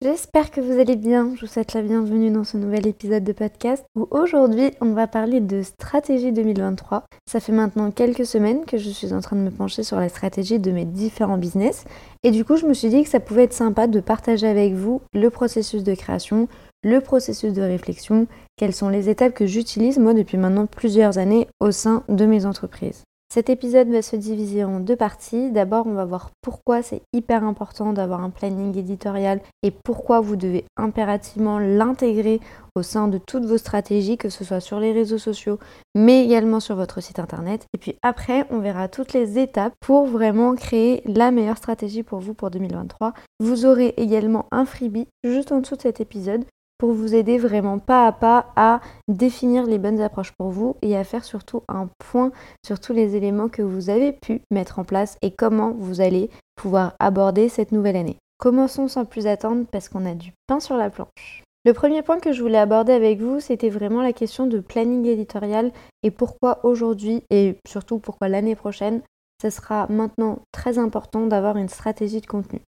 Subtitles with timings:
[0.00, 1.32] J'espère que vous allez bien.
[1.34, 5.08] Je vous souhaite la bienvenue dans ce nouvel épisode de podcast où aujourd'hui on va
[5.08, 7.04] parler de stratégie 2023.
[7.28, 10.08] Ça fait maintenant quelques semaines que je suis en train de me pencher sur la
[10.08, 11.84] stratégie de mes différents business
[12.22, 14.72] et du coup je me suis dit que ça pouvait être sympa de partager avec
[14.72, 16.46] vous le processus de création,
[16.84, 21.48] le processus de réflexion, quelles sont les étapes que j'utilise moi depuis maintenant plusieurs années
[21.58, 23.02] au sein de mes entreprises.
[23.30, 25.50] Cet épisode va se diviser en deux parties.
[25.50, 30.36] D'abord, on va voir pourquoi c'est hyper important d'avoir un planning éditorial et pourquoi vous
[30.36, 32.40] devez impérativement l'intégrer
[32.74, 35.58] au sein de toutes vos stratégies, que ce soit sur les réseaux sociaux,
[35.94, 37.66] mais également sur votre site internet.
[37.74, 42.20] Et puis après, on verra toutes les étapes pour vraiment créer la meilleure stratégie pour
[42.20, 43.12] vous pour 2023.
[43.40, 46.46] Vous aurez également un freebie juste en dessous de cet épisode
[46.78, 50.96] pour vous aider vraiment pas à pas à définir les bonnes approches pour vous et
[50.96, 52.30] à faire surtout un point
[52.64, 56.30] sur tous les éléments que vous avez pu mettre en place et comment vous allez
[56.56, 58.16] pouvoir aborder cette nouvelle année.
[58.38, 61.42] Commençons sans plus attendre parce qu'on a du pain sur la planche.
[61.64, 65.04] Le premier point que je voulais aborder avec vous, c'était vraiment la question de planning
[65.06, 65.72] éditorial
[66.04, 69.02] et pourquoi aujourd'hui et surtout pourquoi l'année prochaine,
[69.42, 72.60] ce sera maintenant très important d'avoir une stratégie de contenu.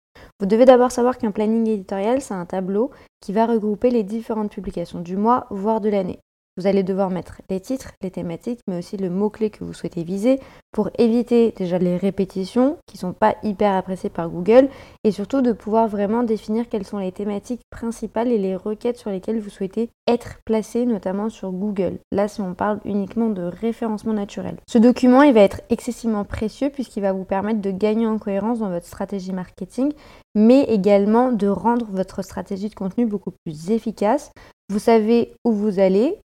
[0.41, 4.53] Vous devez d'abord savoir qu'un planning éditorial, c'est un tableau qui va regrouper les différentes
[4.53, 6.21] publications du mois, voire de l'année.
[6.59, 10.03] Vous allez devoir mettre les titres, les thématiques, mais aussi le mot-clé que vous souhaitez
[10.03, 10.41] viser
[10.73, 14.69] pour éviter déjà les répétitions qui ne sont pas hyper appréciées par Google
[15.05, 19.11] et surtout de pouvoir vraiment définir quelles sont les thématiques principales et les requêtes sur
[19.11, 21.99] lesquelles vous souhaitez être placé, notamment sur Google.
[22.11, 24.57] Là, si on parle uniquement de référencement naturel.
[24.69, 28.59] Ce document, il va être excessivement précieux puisqu'il va vous permettre de gagner en cohérence
[28.59, 29.93] dans votre stratégie marketing,
[30.35, 34.33] mais également de rendre votre stratégie de contenu beaucoup plus efficace.
[34.71, 36.19] Vous savez où vous allez,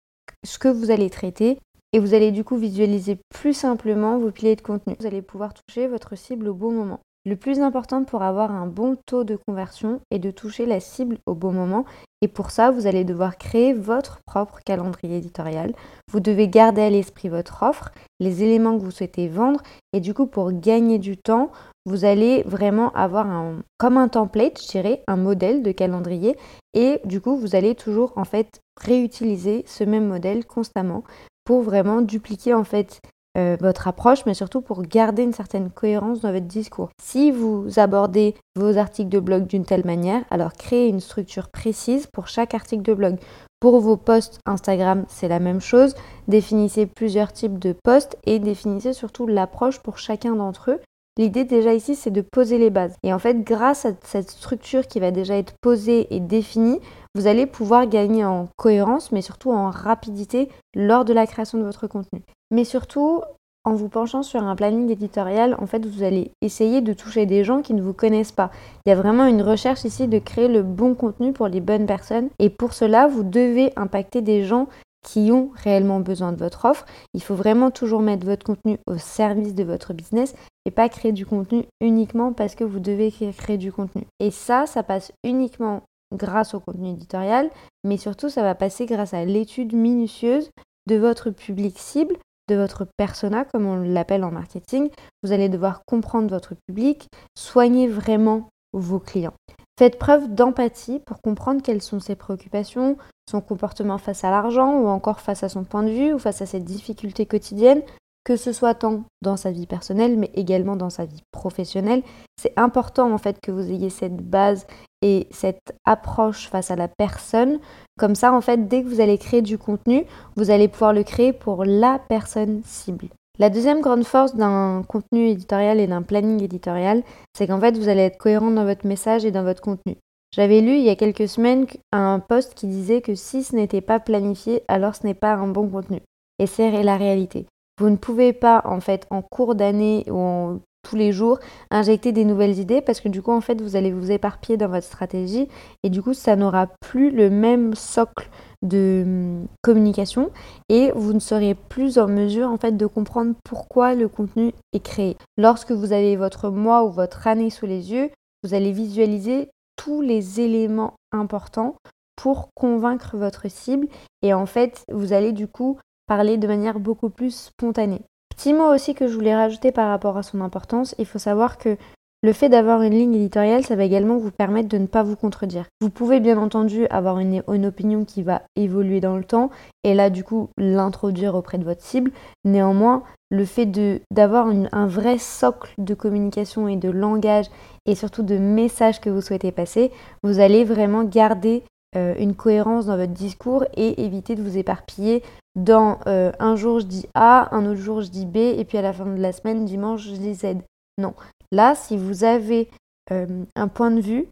[0.44, 1.58] ce que vous allez traiter
[1.92, 4.97] et vous allez du coup visualiser plus simplement vos piliers de contenu.
[4.98, 7.00] Vous allez pouvoir toucher votre cible au bon moment.
[7.24, 11.18] Le plus important pour avoir un bon taux de conversion est de toucher la cible
[11.24, 11.84] au bon moment.
[12.20, 15.72] Et pour ça vous allez devoir créer votre propre calendrier éditorial.
[16.10, 19.62] Vous devez garder à l'esprit votre offre, les éléments que vous souhaitez vendre.
[19.92, 21.52] Et du coup pour gagner du temps,
[21.86, 26.36] vous allez vraiment avoir un, comme un template, je dirais, un modèle de calendrier.
[26.74, 31.04] Et du coup vous allez toujours en fait réutiliser ce même modèle constamment
[31.44, 33.00] pour vraiment dupliquer en fait
[33.38, 36.91] euh, votre approche, mais surtout pour garder une certaine cohérence dans votre discours.
[37.03, 42.06] Si vous abordez vos articles de blog d'une telle manière, alors créez une structure précise
[42.06, 43.16] pour chaque article de blog.
[43.59, 45.94] Pour vos posts Instagram, c'est la même chose.
[46.28, 50.81] Définissez plusieurs types de posts et définissez surtout l'approche pour chacun d'entre eux.
[51.19, 52.97] L'idée déjà ici, c'est de poser les bases.
[53.03, 56.81] Et en fait, grâce à cette structure qui va déjà être posée et définie,
[57.14, 61.64] vous allez pouvoir gagner en cohérence, mais surtout en rapidité lors de la création de
[61.64, 62.22] votre contenu.
[62.50, 63.22] Mais surtout,
[63.64, 67.44] en vous penchant sur un planning éditorial, en fait, vous allez essayer de toucher des
[67.44, 68.50] gens qui ne vous connaissent pas.
[68.84, 71.86] Il y a vraiment une recherche ici de créer le bon contenu pour les bonnes
[71.86, 72.28] personnes.
[72.38, 74.68] Et pour cela, vous devez impacter des gens
[75.04, 76.86] qui ont réellement besoin de votre offre.
[77.12, 80.34] Il faut vraiment toujours mettre votre contenu au service de votre business
[80.64, 84.06] et pas créer du contenu uniquement parce que vous devez créer du contenu.
[84.20, 87.50] Et ça, ça passe uniquement grâce au contenu éditorial,
[87.84, 90.50] mais surtout ça va passer grâce à l'étude minutieuse
[90.88, 92.16] de votre public cible,
[92.48, 94.90] de votre persona, comme on l'appelle en marketing.
[95.22, 99.34] Vous allez devoir comprendre votre public, soigner vraiment vos clients.
[99.78, 102.96] Faites preuve d'empathie pour comprendre quelles sont ses préoccupations,
[103.30, 106.42] son comportement face à l'argent ou encore face à son point de vue ou face
[106.42, 107.82] à ses difficultés quotidiennes,
[108.24, 112.02] que ce soit tant dans sa vie personnelle mais également dans sa vie professionnelle.
[112.40, 114.66] C'est important en fait que vous ayez cette base
[115.02, 117.58] et cette approche face à la personne.
[117.98, 120.04] Comme ça en fait dès que vous allez créer du contenu,
[120.36, 123.08] vous allez pouvoir le créer pour la personne cible.
[123.38, 127.02] La deuxième grande force d'un contenu éditorial et d'un planning éditorial,
[127.36, 129.96] c'est qu'en fait vous allez être cohérent dans votre message et dans votre contenu.
[130.34, 133.82] J'avais lu il y a quelques semaines un post qui disait que si ce n'était
[133.82, 136.00] pas planifié, alors ce n'est pas un bon contenu.
[136.38, 137.46] Et c'est la réalité.
[137.82, 141.40] Vous ne pouvez pas, en fait, en cours d'année ou tous les jours,
[141.73, 144.69] injecter des nouvelles idées parce que du coup, en fait, vous allez vous éparpiller dans
[144.69, 145.49] votre stratégie
[145.82, 148.31] et du coup, ça n'aura plus le même socle
[148.62, 150.31] de hum, communication
[150.69, 154.85] et vous ne serez plus en mesure en fait de comprendre pourquoi le contenu est
[154.85, 155.17] créé.
[155.37, 158.11] Lorsque vous avez votre mois ou votre année sous les yeux,
[158.44, 161.75] vous allez visualiser tous les éléments importants
[162.14, 163.88] pour convaincre votre cible
[164.23, 168.02] et en fait, vous allez du coup parler de manière beaucoup plus spontanée.
[168.37, 171.58] Petit mot aussi que je voulais rajouter par rapport à son importance, il faut savoir
[171.58, 171.76] que
[172.25, 175.16] le fait d'avoir une ligne éditoriale, ça va également vous permettre de ne pas vous
[175.16, 175.66] contredire.
[175.81, 179.50] Vous pouvez bien entendu avoir une, opinion qui va évoluer dans le temps
[179.82, 182.12] et là du coup l'introduire auprès de votre cible.
[182.44, 183.02] Néanmoins,
[183.32, 183.66] le fait
[184.12, 187.46] d'avoir un vrai socle de communication et de langage
[187.87, 189.90] et surtout de messages que vous souhaitez passer,
[190.22, 195.22] vous allez vraiment garder une cohérence dans votre discours et éviter de vous éparpiller
[195.54, 198.78] dans euh, un jour je dis A, un autre jour je dis B et puis
[198.78, 200.56] à la fin de la semaine, dimanche, je dis Z.
[200.98, 201.14] Non,
[201.52, 202.70] Là, si vous avez
[203.12, 204.26] euh, un point de vue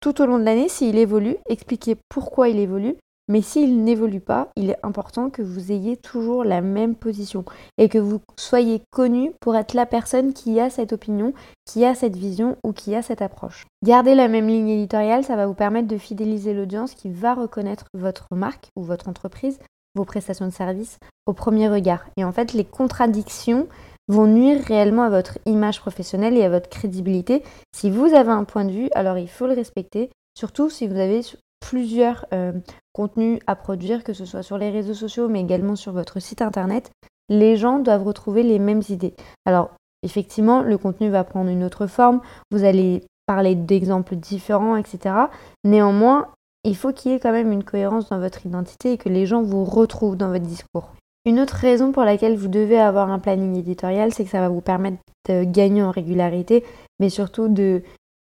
[0.00, 2.96] tout au long de l'année, s'il évolue, expliquez pourquoi il évolue.
[3.28, 7.44] Mais s'il n'évolue pas, il est important que vous ayez toujours la même position
[7.76, 11.32] et que vous soyez connu pour être la personne qui a cette opinion,
[11.64, 13.66] qui a cette vision ou qui a cette approche.
[13.84, 17.86] Garder la même ligne éditoriale, ça va vous permettre de fidéliser l'audience qui va reconnaître
[17.94, 19.58] votre marque ou votre entreprise,
[19.96, 22.04] vos prestations de service au premier regard.
[22.16, 23.66] Et en fait, les contradictions,
[24.08, 27.42] vont nuire réellement à votre image professionnelle et à votre crédibilité.
[27.74, 30.98] Si vous avez un point de vue, alors il faut le respecter, surtout si vous
[30.98, 31.22] avez
[31.68, 32.52] plusieurs euh,
[32.92, 36.40] contenus à produire, que ce soit sur les réseaux sociaux, mais également sur votre site
[36.40, 36.92] internet.
[37.28, 39.14] Les gens doivent retrouver les mêmes idées.
[39.46, 39.70] Alors,
[40.04, 42.20] effectivement, le contenu va prendre une autre forme,
[42.52, 45.16] vous allez parler d'exemples différents, etc.
[45.64, 46.28] Néanmoins,
[46.62, 49.26] il faut qu'il y ait quand même une cohérence dans votre identité et que les
[49.26, 50.92] gens vous retrouvent dans votre discours.
[51.24, 54.48] Une autre raison pour laquelle vous devez avoir un planning éditorial, c'est que ça va
[54.48, 54.98] vous permettre
[55.28, 56.64] de gagner en régularité,
[57.00, 57.82] mais surtout de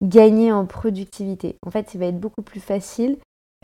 [0.02, 1.56] gagner en productivité.
[1.66, 3.18] En fait, il va être beaucoup plus facile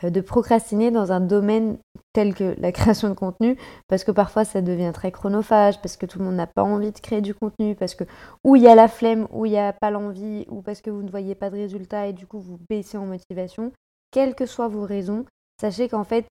[0.05, 1.79] euh, de procrastiner dans un domaine
[2.13, 3.57] tel que la création de contenu,
[3.89, 6.93] parce que parfois ça devient très chronophage, parce que tout le monde n'a pas envie
[6.93, 8.05] de créer du contenu, parce que
[8.45, 10.91] ou il y a la flemme, ou il n'y a pas l'envie, ou parce que
[10.91, 13.73] vous ne voyez pas de résultat et du coup vous baissez en motivation.
[14.11, 15.25] Quelles que soient vos raisons,
[15.61, 16.27] sachez qu'en fait,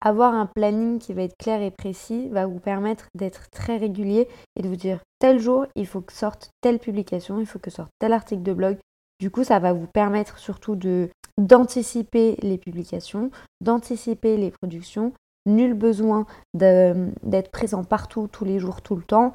[0.00, 4.28] avoir un planning qui va être clair et précis va vous permettre d'être très régulier
[4.56, 7.70] et de vous dire tel jour, il faut que sorte telle publication, il faut que
[7.70, 8.76] sorte tel article de blog.
[9.20, 11.08] Du coup, ça va vous permettre surtout de
[11.38, 13.30] d'anticiper les publications,
[13.60, 15.12] d'anticiper les productions.
[15.46, 19.32] Nul besoin d'être présent partout, tous les jours, tout le temps.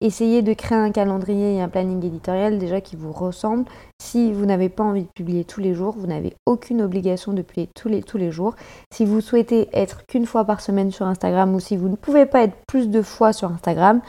[0.00, 3.64] Essayez de créer un calendrier et un planning éditorial déjà qui vous ressemble.
[4.02, 7.40] Si vous n'avez pas envie de publier tous les jours, vous n'avez aucune obligation de
[7.40, 8.54] publier tous les, tous les jours.
[8.92, 12.26] Si vous souhaitez être qu'une fois par semaine sur Instagram ou si vous ne pouvez
[12.26, 14.02] pas être plus de fois sur Instagram,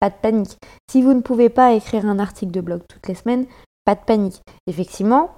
[0.00, 0.56] pas de panique.
[0.90, 3.46] Si vous ne pouvez pas écrire un article de blog toutes les semaines,
[3.86, 4.42] pas de panique.
[4.66, 5.30] Effectivement,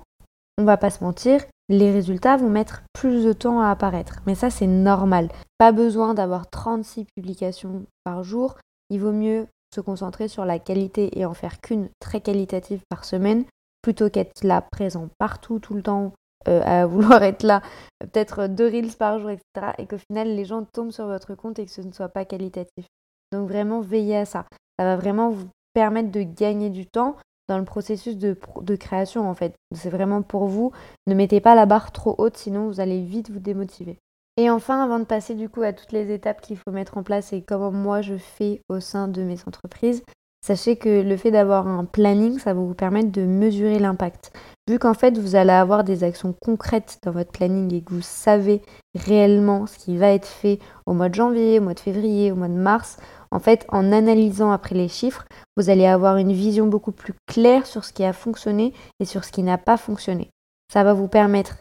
[0.58, 4.22] on va pas se mentir, les résultats vont mettre plus de temps à apparaître.
[4.26, 5.28] Mais ça, c'est normal.
[5.58, 8.56] Pas besoin d'avoir 36 publications par jour.
[8.90, 13.04] Il vaut mieux se concentrer sur la qualité et en faire qu'une très qualitative par
[13.04, 13.44] semaine,
[13.82, 16.12] plutôt qu'être là présent partout, tout le temps,
[16.48, 17.62] euh, à vouloir être là,
[18.00, 19.74] peut-être deux reels par jour, etc.
[19.76, 22.24] Et qu'au final, les gens tombent sur votre compte et que ce ne soit pas
[22.24, 22.86] qualitatif.
[23.30, 24.46] Donc vraiment, veillez à ça.
[24.78, 27.16] Ça va vraiment vous permettre de gagner du temps
[27.48, 29.54] dans le processus de, de création, en fait.
[29.74, 30.72] C'est vraiment pour vous.
[31.06, 33.98] Ne mettez pas la barre trop haute, sinon vous allez vite vous démotiver.
[34.38, 37.02] Et enfin, avant de passer du coup à toutes les étapes qu'il faut mettre en
[37.02, 40.04] place et comment moi je fais au sein de mes entreprises,
[40.46, 44.32] sachez que le fait d'avoir un planning, ça va vous permettre de mesurer l'impact.
[44.68, 48.02] Vu qu'en fait, vous allez avoir des actions concrètes dans votre planning et que vous
[48.02, 48.60] savez
[48.94, 52.34] réellement ce qui va être fait au mois de janvier, au mois de février, au
[52.36, 52.98] mois de mars,
[53.30, 55.24] en fait, en analysant après les chiffres,
[55.56, 59.24] vous allez avoir une vision beaucoup plus claire sur ce qui a fonctionné et sur
[59.24, 60.28] ce qui n'a pas fonctionné.
[60.70, 61.56] Ça va vous permettre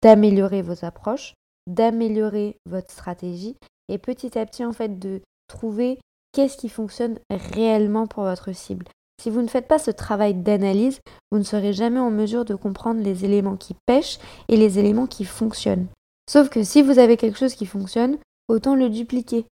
[0.00, 1.34] d'améliorer vos approches,
[1.66, 3.56] d'améliorer votre stratégie
[3.88, 5.98] et petit à petit en fait de trouver
[6.30, 8.86] qu'est-ce qui fonctionne réellement pour votre cible.
[9.22, 10.98] Si vous ne faites pas ce travail d'analyse,
[11.30, 15.06] vous ne serez jamais en mesure de comprendre les éléments qui pêchent et les éléments
[15.06, 15.86] qui fonctionnent.
[16.28, 19.46] Sauf que si vous avez quelque chose qui fonctionne, autant le dupliquer.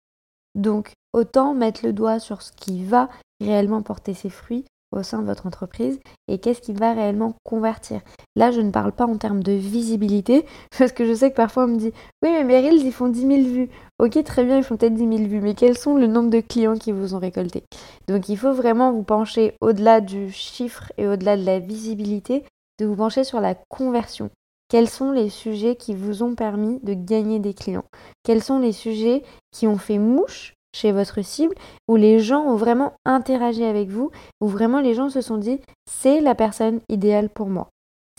[0.55, 3.09] Donc, autant mettre le doigt sur ce qui va
[3.41, 8.01] réellement porter ses fruits au sein de votre entreprise et qu'est-ce qui va réellement convertir.
[8.35, 10.45] Là, je ne parle pas en termes de visibilité,
[10.77, 11.91] parce que je sais que parfois on me dit
[12.23, 13.69] Oui, mais mes ils font 10 000 vues.
[13.99, 16.39] Ok, très bien, ils font peut-être 10 000 vues, mais quels sont le nombre de
[16.39, 17.63] clients qui vous ont récolté?
[18.07, 22.43] Donc, il faut vraiment vous pencher au-delà du chiffre et au-delà de la visibilité,
[22.79, 24.29] de vous pencher sur la conversion.
[24.69, 27.85] Quels sont les sujets qui vous ont permis de gagner des clients?
[28.23, 31.55] Quels sont les sujets qui ont fait mouche chez votre cible,
[31.87, 34.11] où les gens ont vraiment interagi avec vous,
[34.41, 35.59] où vraiment les gens se sont dit
[35.89, 37.69] c'est la personne idéale pour moi.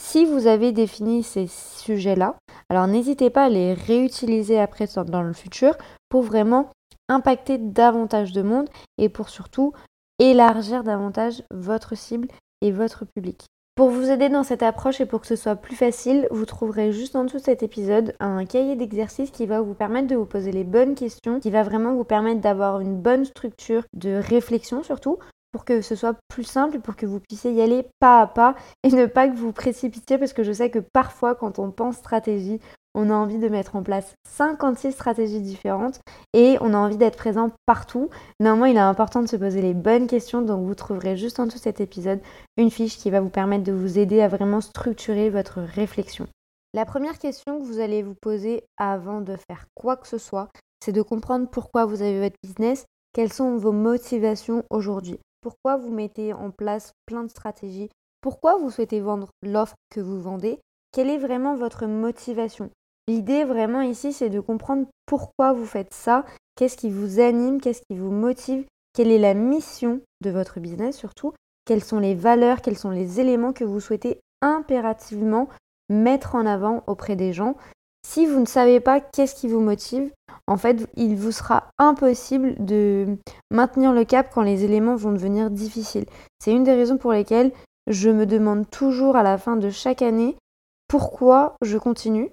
[0.00, 2.36] Si vous avez défini ces sujets-là,
[2.70, 5.76] alors n'hésitez pas à les réutiliser après dans le futur
[6.08, 6.70] pour vraiment
[7.08, 9.72] impacter davantage de monde et pour surtout
[10.18, 12.28] élargir davantage votre cible
[12.62, 13.46] et votre public.
[13.80, 16.92] Pour vous aider dans cette approche et pour que ce soit plus facile, vous trouverez
[16.92, 20.26] juste en dessous de cet épisode un cahier d'exercice qui va vous permettre de vous
[20.26, 24.82] poser les bonnes questions, qui va vraiment vous permettre d'avoir une bonne structure de réflexion
[24.82, 25.18] surtout,
[25.50, 28.54] pour que ce soit plus simple, pour que vous puissiez y aller pas à pas
[28.82, 31.96] et ne pas que vous précipitiez parce que je sais que parfois quand on pense
[31.96, 32.60] stratégie,
[32.94, 36.00] on a envie de mettre en place 56 stratégies différentes
[36.32, 38.10] et on a envie d'être présent partout.
[38.40, 41.46] Néanmoins, il est important de se poser les bonnes questions, donc vous trouverez juste en
[41.46, 42.20] dessous de cet épisode
[42.56, 46.26] une fiche qui va vous permettre de vous aider à vraiment structurer votre réflexion.
[46.72, 50.48] La première question que vous allez vous poser avant de faire quoi que ce soit,
[50.84, 55.92] c'est de comprendre pourquoi vous avez votre business, quelles sont vos motivations aujourd'hui, pourquoi vous
[55.92, 57.88] mettez en place plein de stratégies,
[58.20, 60.60] pourquoi vous souhaitez vendre l'offre que vous vendez,
[60.92, 62.70] quelle est vraiment votre motivation.
[63.08, 66.24] L'idée vraiment ici, c'est de comprendre pourquoi vous faites ça,
[66.56, 70.96] qu'est-ce qui vous anime, qu'est-ce qui vous motive, quelle est la mission de votre business
[70.96, 71.32] surtout,
[71.64, 75.48] quelles sont les valeurs, quels sont les éléments que vous souhaitez impérativement
[75.88, 77.56] mettre en avant auprès des gens.
[78.06, 80.10] Si vous ne savez pas qu'est-ce qui vous motive,
[80.46, 83.18] en fait, il vous sera impossible de
[83.50, 86.06] maintenir le cap quand les éléments vont devenir difficiles.
[86.42, 87.52] C'est une des raisons pour lesquelles
[87.86, 90.36] je me demande toujours à la fin de chaque année
[90.88, 92.30] pourquoi je continue,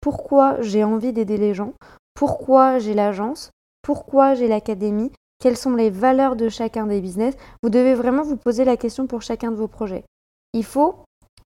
[0.00, 1.72] pourquoi j'ai envie d'aider les gens,
[2.14, 3.50] pourquoi j'ai l'agence,
[3.82, 7.34] pourquoi j'ai l'académie, quelles sont les valeurs de chacun des business?
[7.62, 10.04] Vous devez vraiment vous poser la question pour chacun de vos projets.
[10.52, 10.96] Il faut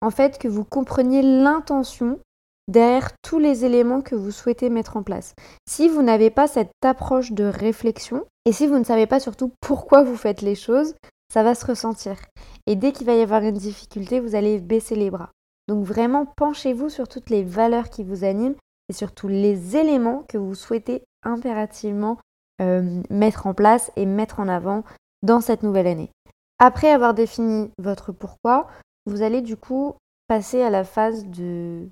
[0.00, 2.18] en fait que vous compreniez l'intention
[2.68, 5.34] derrière tous les éléments que vous souhaitez mettre en place.
[5.68, 9.52] Si vous n'avez pas cette approche de réflexion et si vous ne savez pas surtout
[9.60, 10.94] pourquoi vous faites les choses,
[11.32, 12.16] ça va se ressentir.
[12.66, 15.30] Et dès qu'il va y avoir une difficulté, vous allez baisser les bras.
[15.70, 18.56] Donc vraiment, penchez-vous sur toutes les valeurs qui vous animent
[18.88, 22.18] et sur tous les éléments que vous souhaitez impérativement
[22.60, 24.82] euh, mettre en place et mettre en avant
[25.22, 26.10] dans cette nouvelle année.
[26.58, 28.66] Après avoir défini votre pourquoi,
[29.06, 29.94] vous allez du coup
[30.26, 31.86] passer à la phase de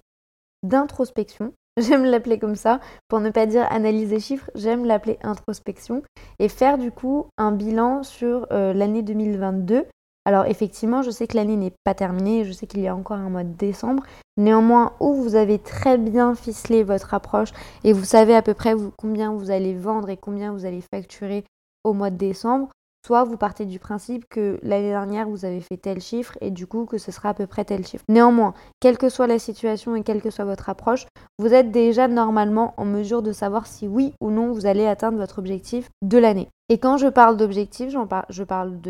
[0.64, 1.52] d'introspection.
[1.78, 6.02] J'aime l'appeler comme ça, pour ne pas dire analyse des chiffres, j'aime l'appeler introspection
[6.40, 9.86] et faire du coup un bilan sur euh, l'année 2022
[10.28, 13.16] alors effectivement, je sais que l'année n'est pas terminée, je sais qu'il y a encore
[13.16, 14.02] un mois de décembre.
[14.36, 17.48] Néanmoins, où vous avez très bien ficelé votre approche
[17.82, 21.44] et vous savez à peu près combien vous allez vendre et combien vous allez facturer
[21.82, 22.68] au mois de décembre,
[23.06, 26.66] soit vous partez du principe que l'année dernière vous avez fait tel chiffre et du
[26.66, 28.04] coup que ce sera à peu près tel chiffre.
[28.08, 31.06] Néanmoins, quelle que soit la situation et quelle que soit votre approche,
[31.38, 35.18] vous êtes déjà normalement en mesure de savoir si oui ou non vous allez atteindre
[35.18, 36.48] votre objectif de l'année.
[36.68, 37.90] Et quand je parle d'objectifs,
[38.28, 38.80] je parle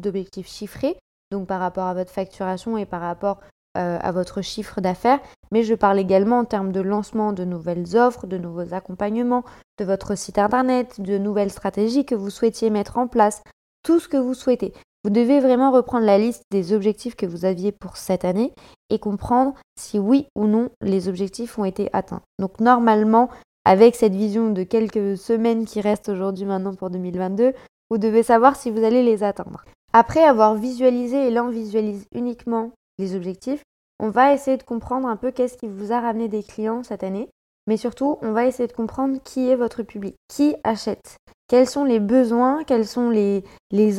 [0.00, 0.96] d'objectifs chiffrés,
[1.30, 3.40] donc par rapport à votre facturation et par rapport
[3.74, 8.26] à votre chiffre d'affaires, mais je parle également en termes de lancement de nouvelles offres,
[8.26, 9.44] de nouveaux accompagnements,
[9.78, 13.42] de votre site internet, de nouvelles stratégies que vous souhaitiez mettre en place,
[13.82, 14.72] tout ce que vous souhaitez.
[15.04, 18.54] Vous devez vraiment reprendre la liste des objectifs que vous aviez pour cette année
[18.88, 22.22] et comprendre si oui ou non les objectifs ont été atteints.
[22.38, 23.28] Donc normalement,
[23.64, 27.52] avec cette vision de quelques semaines qui restent aujourd'hui maintenant pour 2022,
[27.90, 29.64] vous devez savoir si vous allez les atteindre.
[29.92, 33.62] Après avoir visualisé, et là on visualise uniquement les objectifs,
[33.98, 37.04] on va essayer de comprendre un peu qu'est-ce qui vous a ramené des clients cette
[37.04, 37.28] année,
[37.66, 41.16] mais surtout on va essayer de comprendre qui est votre public, qui achète,
[41.48, 43.42] quels sont les besoins, quelles sont les,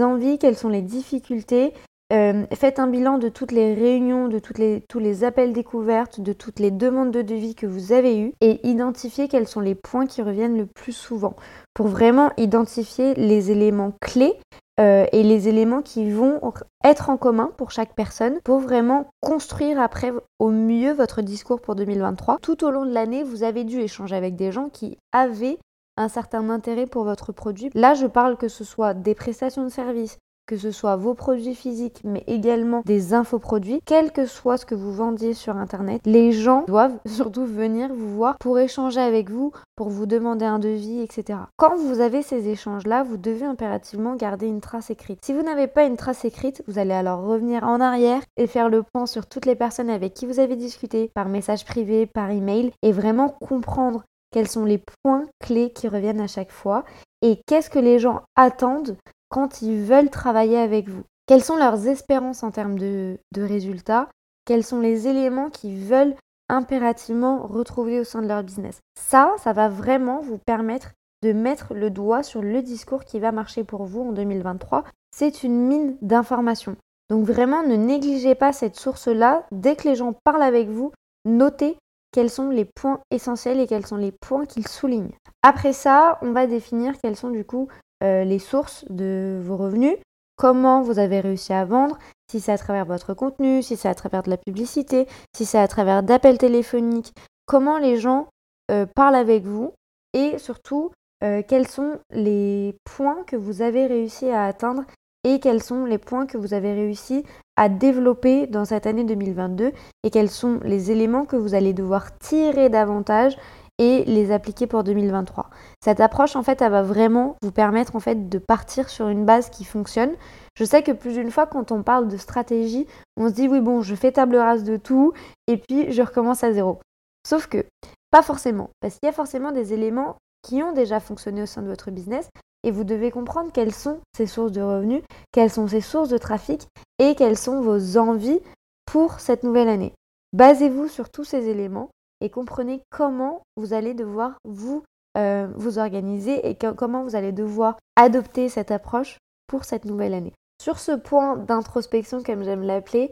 [0.02, 1.74] envies, quelles sont les difficultés,
[2.12, 6.20] euh, faites un bilan de toutes les réunions, de toutes les, tous les appels découvertes,
[6.20, 9.76] de toutes les demandes de devis que vous avez eues et identifiez quels sont les
[9.76, 11.36] points qui reviennent le plus souvent.
[11.74, 14.34] Pour vraiment identifier les éléments clés
[14.80, 16.40] euh, et les éléments qui vont
[16.84, 21.76] être en commun pour chaque personne pour vraiment construire après au mieux votre discours pour
[21.76, 22.40] 2023.
[22.42, 25.60] Tout au long de l'année, vous avez dû échanger avec des gens qui avaient
[25.96, 27.70] un certain intérêt pour votre produit.
[27.76, 31.56] Là, je parle que ce soit des prestations de services, que ce soit vos produits
[31.56, 36.32] physiques, mais également des infoproduits, quel que soit ce que vous vendiez sur Internet, les
[36.32, 41.02] gens doivent surtout venir vous voir pour échanger avec vous, pour vous demander un devis,
[41.02, 41.40] etc.
[41.58, 45.20] Quand vous avez ces échanges-là, vous devez impérativement garder une trace écrite.
[45.24, 48.70] Si vous n'avez pas une trace écrite, vous allez alors revenir en arrière et faire
[48.70, 52.30] le point sur toutes les personnes avec qui vous avez discuté, par message privé, par
[52.30, 56.84] email, et vraiment comprendre quels sont les points clés qui reviennent à chaque fois
[57.22, 58.98] et qu'est-ce que les gens attendent
[59.34, 64.08] quand ils veulent travailler avec vous Quelles sont leurs espérances en termes de, résultats?
[64.46, 66.14] Quels sont les éléments qu'ils veulent
[66.50, 68.80] impérativement retrouver au sein de leur business?
[68.94, 70.92] Ça, ça va vraiment vous permettre
[71.24, 74.84] de mettre le doigt sur le discours qui va marcher pour vous en 2023.
[75.10, 76.76] C'est une mine d'informations.
[77.10, 79.48] Donc vraiment, ne négligez pas cette source-là.
[79.52, 80.92] Dès que les gens parlent avec vous,
[81.26, 81.76] notez
[82.12, 85.16] quels sont les points essentiels et quels sont les points qu'ils soulignent.
[85.42, 87.68] Après ça, on va définir quels sont du coup
[88.04, 89.98] euh, les sources de vos revenus,
[90.36, 91.98] comment vous avez réussi à vendre,
[92.30, 95.60] si c'est à travers votre contenu, si c'est à travers de la publicité, si c'est
[95.60, 97.14] à travers d'appels téléphoniques,
[97.46, 98.28] comment les gens
[98.72, 99.74] euh, parlent avec vous
[100.14, 100.92] et surtout
[101.24, 104.84] euh, quels sont les points que vous avez réussi à atteindre
[105.24, 107.24] et quels sont les points que vous avez réussi
[107.56, 109.72] à développer dans cette année 2022
[110.04, 113.38] et quels sont les éléments que vous allez devoir tirer davantage
[113.80, 115.50] et les appliquer pour 2023.
[115.84, 119.26] Cette approche en fait elle va vraiment vous permettre en fait de partir sur une
[119.26, 120.12] base qui fonctionne.
[120.56, 122.88] Je sais que plus d'une fois quand on parle de stratégie,
[123.18, 125.14] on se dit oui bon, je fais table rase de tout
[125.48, 126.80] et puis je recommence à zéro.
[127.28, 127.66] Sauf que
[128.12, 131.62] pas forcément parce qu'il y a forcément des éléments qui ont déjà fonctionné au sein
[131.62, 132.30] de votre business
[132.64, 136.18] et vous devez comprendre quelles sont ces sources de revenus, quelles sont ces sources de
[136.18, 136.68] trafic
[137.00, 138.40] et quelles sont vos envies
[138.86, 139.94] pour cette nouvelle année.
[140.34, 141.90] Basez-vous sur tous ces éléments
[142.24, 144.84] et comprenez comment vous allez devoir vous,
[145.18, 150.34] euh, organiser et comment vous allez devoir adopter cette approche pour cette nouvelle année.
[150.62, 153.12] Sur ce point d'introspection, comme j'aime l'appeler,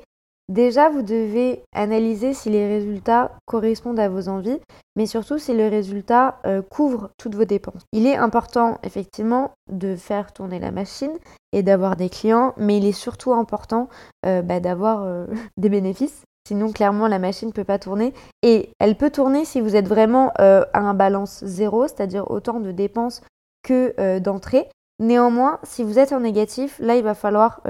[0.50, 4.60] Déjà, vous devez analyser si les résultats correspondent à vos envies,
[4.98, 7.86] mais surtout si le résultat euh, couvre toutes vos dépenses.
[7.94, 11.14] Il est important, effectivement, de faire tourner la machine
[11.54, 13.88] et d'avoir des clients, mais il est surtout important
[14.26, 15.08] euh, bah, d'avoir
[15.58, 16.24] des bénéfices.
[16.52, 18.14] Sinon, clairement, la machine ne peut pas tourner.
[18.42, 22.74] Et elle peut tourner si vous êtes vraiment à un balance zéro, c'est-à-dire autant de
[22.74, 23.22] dépenses
[23.64, 24.68] que d'entrées.
[25.00, 27.62] Néanmoins, si vous êtes en négatif, là, il va falloir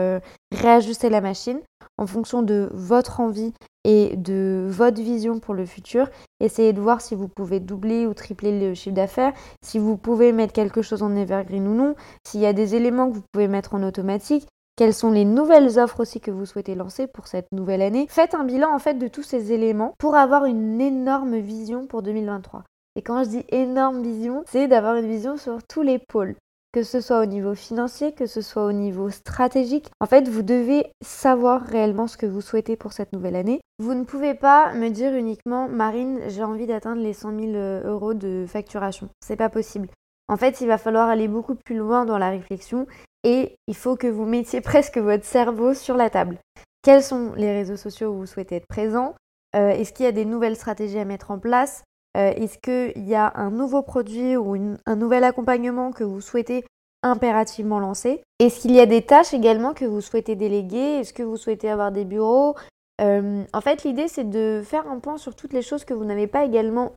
[0.52, 1.60] réajuster la machine
[2.00, 6.10] en fonction de votre envie et de votre vision pour le futur.
[6.40, 9.34] Essayez de voir si vous pouvez doubler ou tripler le chiffre d'affaires,
[9.64, 11.94] si vous pouvez mettre quelque chose en evergreen ou non,
[12.28, 15.80] s'il y a des éléments que vous pouvez mettre en automatique, quelles sont les nouvelles
[15.80, 18.08] offres aussi que vous souhaitez lancer pour cette nouvelle année?
[18.10, 22.02] Faites un bilan en fait de tous ces éléments pour avoir une énorme vision pour
[22.02, 22.64] 2023.
[22.96, 26.36] Et quand je dis énorme vision, c'est d'avoir une vision sur tous les pôles
[26.72, 29.92] que ce soit au niveau financier, que ce soit au niveau stratégique.
[30.00, 33.60] En fait, vous devez savoir réellement ce que vous souhaitez pour cette nouvelle année.
[33.80, 37.84] Vous ne pouvez pas me dire uniquement, Marine, j'ai envie d'atteindre les 100 000 euh,
[37.84, 39.10] euros de facturation.
[39.26, 39.90] C'est pas possible.
[40.30, 42.88] En fait, il va falloir aller beaucoup plus loin dans la réflexion
[43.24, 46.38] et il faut que vous mettiez presque votre cerveau sur la table.
[46.84, 49.16] Quels sont les réseaux sociaux où vous souhaitez être présent?
[49.56, 51.84] Euh, Est-ce qu'il y a des nouvelles stratégies à mettre en place?
[52.18, 56.66] Euh, est-ce qu'il y a un nouveau produit ou un nouvel accompagnement que vous souhaitez
[57.04, 58.22] impérativement lancer?
[58.40, 61.00] Est-ce qu'il y a des tâches également que vous souhaitez déléguer?
[61.00, 62.56] Est-ce que vous souhaitez avoir des bureaux?
[63.02, 66.06] Euh, En fait, l'idée, c'est de faire un point sur toutes les choses que vous
[66.06, 66.94] n'avez pas également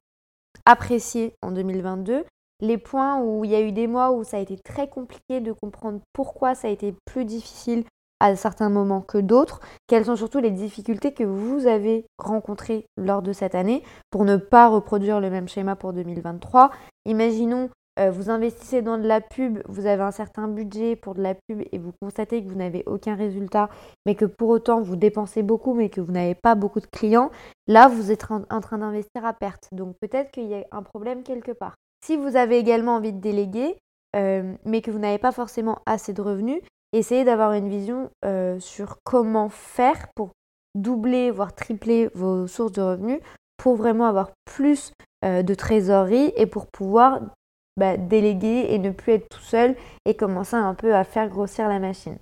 [0.66, 2.24] appréciées en 2022.
[2.64, 5.40] Les points où il y a eu des mois où ça a été très compliqué
[5.40, 7.84] de comprendre pourquoi ça a été plus difficile
[8.20, 13.20] à certains moments que d'autres, quelles sont surtout les difficultés que vous avez rencontrées lors
[13.20, 16.70] de cette année pour ne pas reproduire le même schéma pour 2023.
[17.04, 21.20] Imaginons, euh, vous investissez dans de la pub, vous avez un certain budget pour de
[21.20, 23.68] la pub et vous constatez que vous n'avez aucun résultat,
[24.06, 27.30] mais que pour autant vous dépensez beaucoup, mais que vous n'avez pas beaucoup de clients.
[27.66, 29.68] Là, vous êtes en train d'investir à perte.
[29.72, 31.74] Donc peut-être qu'il y a un problème quelque part.
[32.04, 33.78] Si vous avez également envie de déléguer,
[34.14, 36.60] euh, mais que vous n'avez pas forcément assez de revenus,
[36.92, 40.32] essayez d'avoir une vision euh, sur comment faire pour
[40.74, 43.20] doubler, voire tripler vos sources de revenus
[43.56, 44.92] pour vraiment avoir plus
[45.24, 47.22] euh, de trésorerie et pour pouvoir
[47.78, 51.70] bah, déléguer et ne plus être tout seul et commencer un peu à faire grossir
[51.70, 52.18] la machine.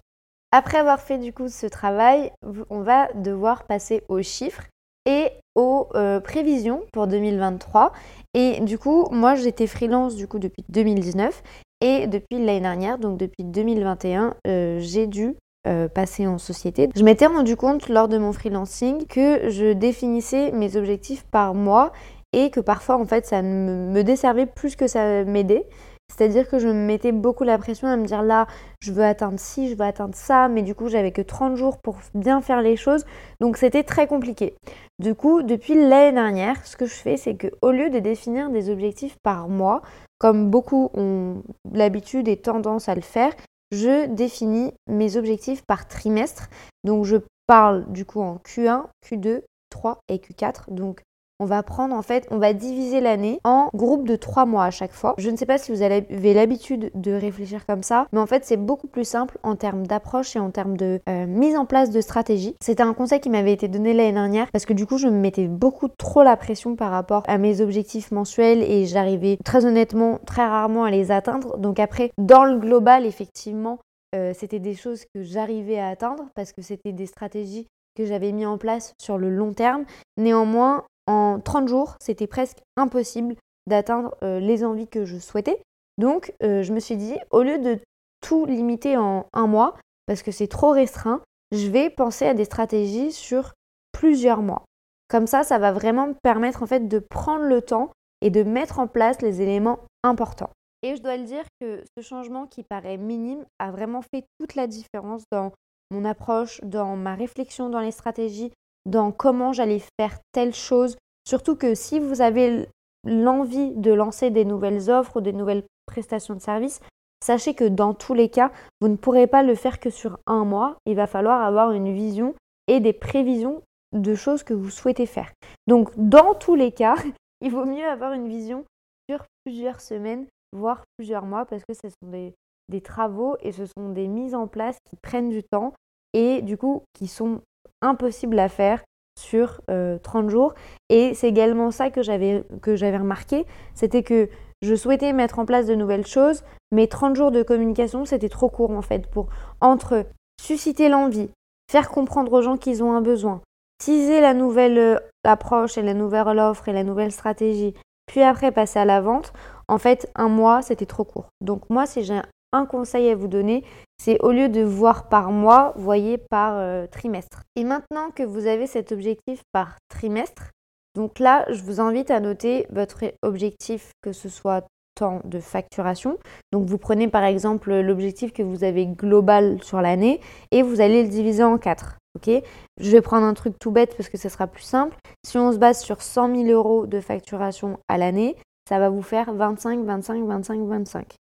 [0.53, 2.31] Après avoir fait du coup ce travail,
[2.71, 4.63] on va devoir passer aux chiffres
[5.07, 7.93] et aux euh, prévisions pour 2023.
[8.35, 11.43] Et du coup, moi j'étais freelance du coup depuis 2019
[11.81, 15.35] et depuis l'année dernière, donc depuis 2021, euh, j'ai dû
[15.67, 16.89] euh, passer en société.
[16.95, 21.93] Je m'étais rendu compte lors de mon freelancing que je définissais mes objectifs par mois
[22.33, 25.67] et que parfois en fait ça me desservait plus que ça m'aidait.
[26.15, 28.47] C'est-à-dire que je me mettais beaucoup la pression à me dire là,
[28.81, 31.79] je veux atteindre ci, je veux atteindre ça, mais du coup, j'avais que 30 jours
[31.79, 33.05] pour bien faire les choses.
[33.41, 34.55] Donc, c'était très compliqué.
[35.03, 38.71] Du coup, depuis l'année dernière, ce que je fais, c'est qu'au lieu de définir des
[38.71, 39.83] objectifs par mois,
[40.19, 43.33] comme beaucoup ont l'habitude et tendance à le faire,
[43.73, 46.49] je définis mes objectifs par trimestre.
[46.85, 47.17] Donc, je
[47.49, 50.73] parle du coup en Q1, Q2, 3 et Q4.
[50.73, 51.03] Donc,
[51.39, 54.71] on va prendre en fait, on va diviser l'année en groupes de trois mois à
[54.71, 55.15] chaque fois.
[55.19, 58.45] Je ne sais pas si vous avez l'habitude de réfléchir comme ça, mais en fait
[58.45, 61.91] c'est beaucoup plus simple en termes d'approche et en termes de euh, mise en place
[61.91, 62.55] de stratégie.
[62.63, 65.19] C'était un conseil qui m'avait été donné l'année dernière parce que du coup je me
[65.19, 70.21] mettais beaucoup trop la pression par rapport à mes objectifs mensuels et j'arrivais très honnêtement
[70.27, 71.59] très rarement à les atteindre.
[71.59, 73.79] Donc après, dans le global, effectivement,
[74.15, 77.67] euh, c'était des choses que j'arrivais à atteindre parce que c'était des stratégies
[77.97, 79.85] que j'avais mis en place sur le long terme.
[80.17, 83.37] Néanmoins, en 30 jours, c'était presque impossible
[83.67, 85.63] d'atteindre euh, les envies que je souhaitais.
[85.99, 87.79] Donc, euh, je me suis dit, au lieu de
[88.21, 92.45] tout limiter en un mois, parce que c'est trop restreint, je vais penser à des
[92.45, 93.53] stratégies sur
[93.93, 94.65] plusieurs mois.
[95.09, 97.91] Comme ça, ça va vraiment me permettre en fait de prendre le temps
[98.23, 100.51] et de mettre en place les éléments importants.
[100.83, 104.55] Et je dois le dire que ce changement qui paraît minime a vraiment fait toute
[104.55, 105.53] la différence dans
[105.91, 108.53] mon approche, dans ma réflexion, dans les stratégies,
[108.87, 110.97] dans comment j'allais faire telle chose.
[111.27, 112.69] Surtout que si vous avez
[113.05, 116.81] l'envie de lancer des nouvelles offres ou des nouvelles prestations de services,
[117.23, 120.45] sachez que dans tous les cas, vous ne pourrez pas le faire que sur un
[120.45, 120.77] mois.
[120.87, 122.35] Il va falloir avoir une vision
[122.69, 125.33] et des prévisions de choses que vous souhaitez faire.
[125.67, 126.97] Donc, dans tous les cas,
[127.41, 128.65] il vaut mieux avoir une vision
[129.09, 132.35] sur plusieurs semaines, voire plusieurs mois, parce que ce sont des,
[132.83, 135.75] travaux et ce sont des mises en place qui prennent du temps
[136.15, 137.43] et du coup qui sont
[137.83, 138.83] impossibles à faire
[139.19, 140.55] sur 30 euh, jours.
[140.89, 144.29] Et c'est également ça que j'avais, que j'avais remarqué, c'était que
[144.63, 148.49] je souhaitais mettre en place de nouvelles choses, mais 30 jours de communication, c'était trop
[148.49, 149.29] court en fait, pour
[149.61, 150.07] entre
[150.41, 151.31] susciter l'envie,
[151.71, 153.43] faire comprendre aux gens qu'ils ont un besoin,
[153.79, 157.75] teaser la nouvelle euh, approche et la nouvelle offre et la nouvelle stratégie,
[158.07, 159.33] puis après passer à la vente,
[159.69, 161.29] en fait, un mois, c'était trop court.
[161.41, 162.21] Donc moi, si j'ai
[162.53, 163.65] un conseil à vous donner,
[163.99, 167.43] c'est au lieu de voir par mois, voyez par euh, trimestre.
[167.57, 170.51] Et maintenant que vous avez cet objectif par trimestre,
[170.95, 176.19] donc là, je vous invite à noter votre objectif, que ce soit temps de facturation.
[176.53, 181.03] Donc vous prenez par exemple l'objectif que vous avez global sur l'année et vous allez
[181.03, 181.97] le diviser en quatre.
[182.27, 184.97] Je vais prendre un truc tout bête parce que ce sera plus simple.
[185.25, 188.37] Si on se base sur 100 000 euros de facturation à l'année,
[188.69, 191.15] ça va vous faire 25, 25, 25, 25.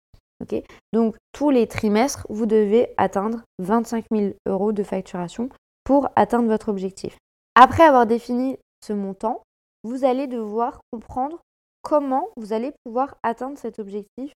[0.92, 5.48] Donc tous les trimestres, vous devez atteindre 25 000 euros de facturation
[5.84, 7.16] pour atteindre votre objectif.
[7.54, 9.42] Après avoir défini ce montant,
[9.82, 11.40] vous allez devoir comprendre
[11.82, 14.32] comment vous allez pouvoir atteindre cet objectif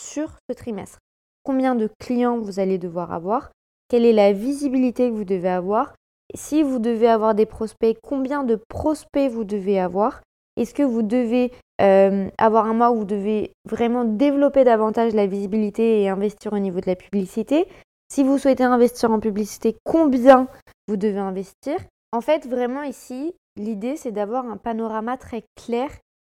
[0.00, 0.98] sur ce trimestre.
[1.42, 3.50] Combien de clients vous allez devoir avoir,
[3.88, 5.94] quelle est la visibilité que vous devez avoir.
[6.34, 10.22] Si vous devez avoir des prospects, combien de prospects vous devez avoir.
[10.56, 15.26] Est-ce que vous devez euh, avoir un mois où vous devez vraiment développer davantage la
[15.26, 17.66] visibilité et investir au niveau de la publicité?
[18.10, 20.48] Si vous souhaitez investir en publicité, combien
[20.88, 21.76] vous devez investir?
[22.12, 25.90] En fait, vraiment ici, l'idée c'est d'avoir un panorama très clair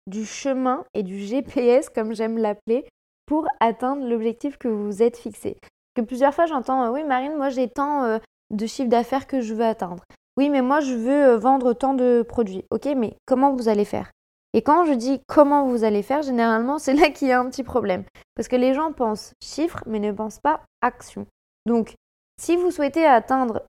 [0.06, 2.85] du chemin et du GPS, comme j'aime l'appeler,
[3.26, 5.56] pour atteindre l'objectif que vous vous êtes fixé.
[5.94, 8.18] Que plusieurs fois j'entends euh, oui Marine, moi j'ai tant euh,
[8.50, 10.04] de chiffre d'affaires que je veux atteindre.
[10.40, 12.64] Oui, mais moi je veux euh, vendre tant de produits.
[12.70, 14.11] Ok, mais comment vous allez faire?
[14.55, 17.50] Et quand je dis comment vous allez faire, généralement c'est là qu'il y a un
[17.50, 18.05] petit problème.
[18.35, 21.26] Parce que les gens pensent chiffres mais ne pensent pas action.
[21.66, 21.94] Donc
[22.40, 23.66] si vous souhaitez atteindre,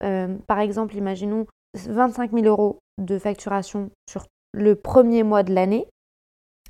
[0.47, 5.89] par exemple, imaginons 25 000 euros de facturation sur le premier mois de l'année,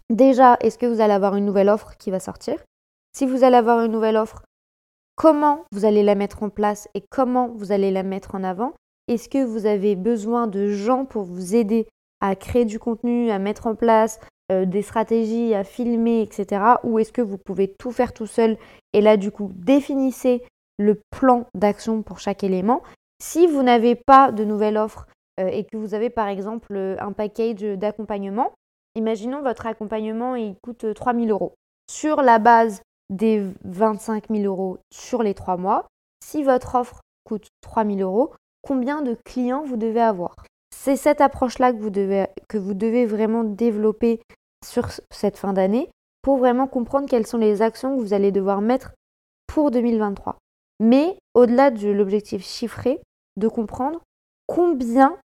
[0.09, 2.55] déjà, est-ce que vous allez avoir une nouvelle offre qui va sortir?
[3.15, 4.41] Si vous allez avoir une nouvelle offre,
[5.15, 8.73] comment vous allez la mettre en place et comment vous allez la mettre en avant?
[9.07, 11.87] Est-ce que vous avez besoin de gens pour vous aider
[12.21, 14.19] à créer du contenu, à mettre en place
[14.51, 16.75] euh, des stratégies, à filmer, etc.
[16.83, 18.57] Ou est-ce que vous pouvez tout faire tout seul
[18.93, 20.43] et là du coup définissez
[20.77, 22.81] le plan d'action pour chaque élément?
[23.21, 25.07] Si vous n'avez pas de nouvelle offre
[25.39, 28.53] euh, et que vous avez par exemple un package d'accompagnement,
[28.95, 31.55] imaginons votre accompagnement il coûte 3000 euros.
[31.89, 35.87] Sur la base des 25 000 euros sur les trois mois.
[36.23, 40.35] Si votre offre coûte 3 000 euros, combien de clients vous devez avoir
[40.75, 44.21] C'est cette approche-là que, vous devez, que vous devez vraiment développer
[44.65, 45.89] sur cette fin d'année
[46.21, 48.93] pour vraiment comprendre quelles sont les actions que vous allez devoir mettre
[49.47, 50.37] pour 2023.
[50.79, 52.99] Mais au-delà de l'objectif chiffré,
[53.37, 54.01] de comprendre
[54.47, 55.17] combien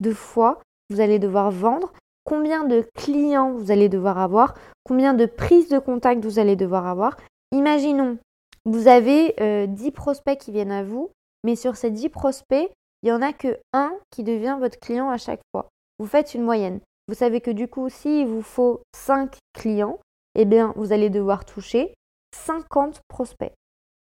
[0.00, 1.92] de fois vous allez devoir vendre
[2.26, 6.86] combien de clients vous allez devoir avoir, combien de prises de contact vous allez devoir
[6.86, 7.16] avoir.
[7.52, 8.18] Imaginons,
[8.66, 11.10] vous avez 10 euh, prospects qui viennent à vous,
[11.46, 15.10] mais sur ces 10 prospects, il n'y en a que un qui devient votre client
[15.10, 15.68] à chaque fois.
[16.00, 16.80] Vous faites une moyenne.
[17.06, 20.00] Vous savez que du coup, s'il vous faut 5 clients,
[20.34, 21.94] eh bien, vous allez devoir toucher
[22.34, 23.52] 50 prospects.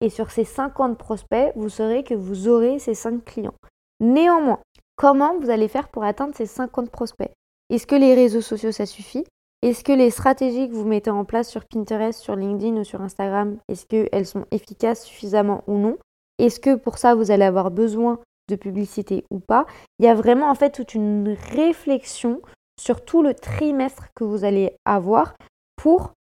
[0.01, 3.55] Et sur ces 50 prospects, vous saurez que vous aurez ces 5 clients.
[4.01, 4.61] Néanmoins,
[4.96, 7.33] comment vous allez faire pour atteindre ces 50 prospects?
[7.68, 9.27] Est-ce que les réseaux sociaux, ça suffit?
[9.61, 13.03] Est-ce que les stratégies que vous mettez en place sur Pinterest, sur LinkedIn ou sur
[13.03, 15.99] Instagram, est-ce qu'elles sont efficaces suffisamment ou non?
[16.38, 18.18] Est-ce que pour ça, vous allez avoir besoin
[18.49, 19.66] de publicité ou pas?
[19.99, 22.40] Il y a vraiment en fait toute une réflexion
[22.81, 25.35] sur tout le trimestre que vous allez avoir
[25.77, 26.12] pour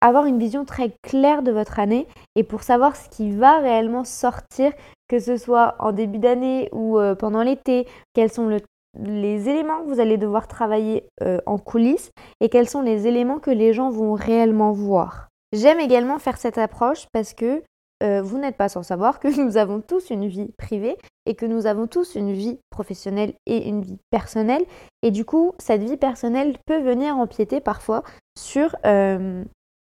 [0.00, 4.04] avoir une vision très claire de votre année et pour savoir ce qui va réellement
[4.04, 4.72] sortir,
[5.08, 8.60] que ce soit en début d'année ou euh, pendant l'été, quels sont le
[8.98, 13.38] les éléments que vous allez devoir travailler euh, en coulisses et quels sont les éléments
[13.38, 15.28] que les gens vont réellement voir?
[15.52, 17.62] J'aime également faire cette approche parce que
[18.02, 21.46] euh, vous n'êtes pas sans savoir que nous avons tous une vie privée et que
[21.46, 24.64] nous avons tous une vie professionnelle et une vie personnelle.
[25.02, 28.02] Et du coup, cette vie personnelle peut venir empiéter parfois
[28.38, 29.44] sur euh,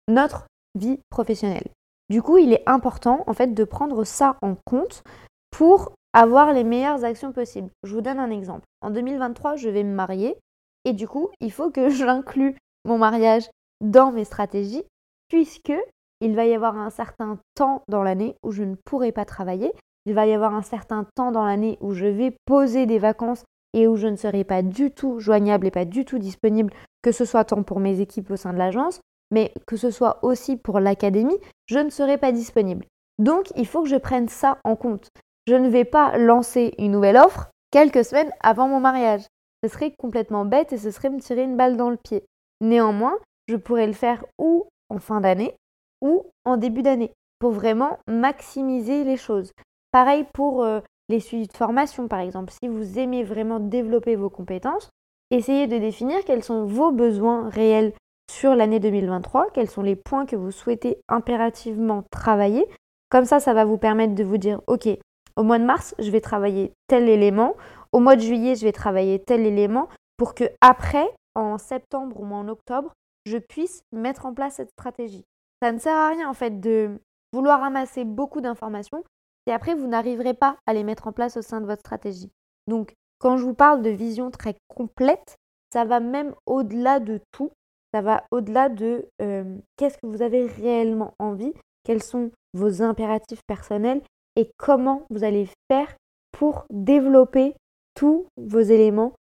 [0.08, 1.67] notre vie professionnelle.
[2.10, 5.04] Du coup, il est important en fait de prendre ça en compte
[5.50, 7.69] pour avoir les meilleures actions possibles.
[7.84, 8.65] Je vous donne un exemple.
[8.82, 10.36] En 2023, je vais me marier
[10.84, 14.84] et du coup, il faut que j'inclue mon mariage dans mes stratégies
[15.30, 15.74] puisque
[16.22, 19.72] il va y avoir un certain temps dans l'année où je ne pourrai pas travailler.
[20.06, 23.44] Il va y avoir un certain temps dans l'année où je vais poser des vacances
[23.74, 27.12] et où je ne serai pas du tout joignable et pas du tout disponible, que
[27.12, 29.00] ce soit tant pour mes équipes au sein de l'agence,
[29.32, 32.86] mais que ce soit aussi pour l'académie, je ne serai pas disponible.
[33.18, 35.10] Donc, il faut que je prenne ça en compte.
[35.48, 39.24] Je ne vais pas lancer une nouvelle offre quelques semaines avant mon mariage.
[39.64, 42.24] Ce serait complètement bête et ce serait me tirer une balle dans le pied.
[42.62, 45.56] Néanmoins, je pourrais le faire ou en fin d'année
[46.02, 49.52] ou en début d'année pour vraiment maximiser les choses.
[49.92, 52.54] Pareil pour euh, les suivis de formation, par exemple.
[52.54, 54.90] Si vous aimez vraiment développer vos compétences,
[55.32, 57.94] essayez de définir quels sont vos besoins réels
[58.32, 62.66] sur l'année 2023, quels sont les points que vous souhaitez impérativement travailler.
[63.10, 64.88] Comme ça, ça va vous permettre de vous dire, OK,
[65.36, 67.56] au mois de mars, je vais travailler tel élément,
[67.92, 72.26] au mois de juillet, je vais travailler tel élément, pour que après, en septembre ou
[72.34, 72.94] en octobre,
[73.26, 75.26] je puisse mettre en place cette stratégie.
[75.62, 77.00] Ça ne sert à rien en fait de
[77.34, 79.04] vouloir ramasser beaucoup d'informations
[79.47, 82.32] et après vous n'arriverez pas à les mettre en place au sein de votre stratégie.
[82.67, 85.36] Donc quand je vous parle de vision très complète,
[85.71, 87.52] ça va même au-delà de tout,
[87.93, 93.43] ça va au-delà de euh, qu'est-ce que vous avez réellement envie, quels sont vos impératifs
[93.47, 94.02] personnels
[94.36, 95.95] et comment vous allez faire
[96.32, 97.54] pour développer
[97.93, 99.13] tous vos éléments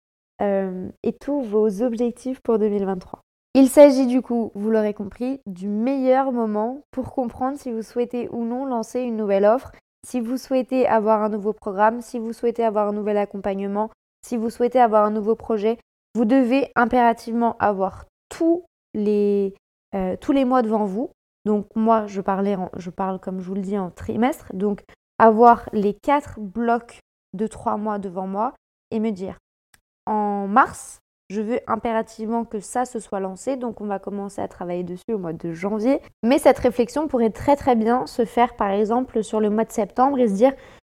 [0.41, 3.19] euh, et tous vos objectifs pour 2023.
[3.55, 8.29] Il s'agit du coup, vous l'aurez compris, du meilleur moment pour comprendre si vous souhaitez
[8.29, 9.71] ou non lancer une nouvelle offre,
[10.05, 13.89] si vous souhaitez avoir un nouveau programme, si vous souhaitez avoir un nouvel accompagnement,
[14.25, 15.77] si vous souhaitez avoir un nouveau projet.
[16.15, 19.53] Vous devez impérativement avoir tous les,
[19.95, 21.09] euh, mois devant vous.
[21.45, 24.51] Donc moi, je parle comme je vous le dis en trimestre.
[24.53, 24.83] Donc
[25.17, 26.99] avoir les quatre blocs
[27.33, 28.53] de trois mois devant moi
[28.91, 29.37] et me dire
[30.05, 34.47] en mars, je veux impérativement que ça se soit lancé, donc on va commencer à
[34.47, 35.99] travailler dessus au mois de janvier.
[36.23, 39.71] Mais cette réflexion pourrait très très bien se faire par exemple sur le mois de
[39.71, 40.53] septembre et se dire